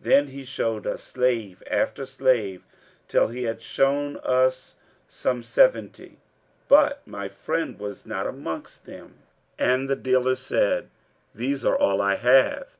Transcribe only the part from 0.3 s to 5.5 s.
showed us slave after slave; till he had shown us some